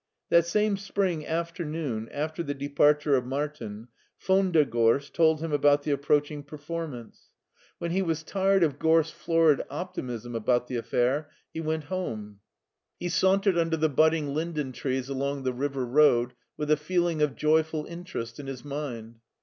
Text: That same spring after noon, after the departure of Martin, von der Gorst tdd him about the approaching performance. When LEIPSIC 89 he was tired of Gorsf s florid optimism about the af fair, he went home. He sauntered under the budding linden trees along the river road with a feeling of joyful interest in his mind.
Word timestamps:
That 0.31 0.47
same 0.47 0.77
spring 0.77 1.27
after 1.27 1.63
noon, 1.63 2.09
after 2.09 2.41
the 2.41 2.55
departure 2.55 3.15
of 3.15 3.23
Martin, 3.27 3.87
von 4.19 4.51
der 4.51 4.65
Gorst 4.65 5.13
tdd 5.13 5.41
him 5.41 5.53
about 5.53 5.83
the 5.83 5.91
approaching 5.91 6.41
performance. 6.41 7.29
When 7.77 7.91
LEIPSIC 7.91 7.97
89 7.97 7.97
he 7.97 8.01
was 8.07 8.23
tired 8.23 8.63
of 8.63 8.79
Gorsf 8.79 9.01
s 9.11 9.11
florid 9.11 9.61
optimism 9.69 10.33
about 10.33 10.65
the 10.65 10.77
af 10.77 10.87
fair, 10.87 11.29
he 11.53 11.61
went 11.61 11.83
home. 11.83 12.39
He 12.99 13.09
sauntered 13.09 13.59
under 13.59 13.77
the 13.77 13.89
budding 13.89 14.33
linden 14.33 14.71
trees 14.71 15.07
along 15.07 15.43
the 15.43 15.53
river 15.53 15.85
road 15.85 16.33
with 16.57 16.71
a 16.71 16.77
feeling 16.77 17.21
of 17.21 17.35
joyful 17.35 17.85
interest 17.85 18.39
in 18.39 18.47
his 18.47 18.65
mind. 18.65 19.19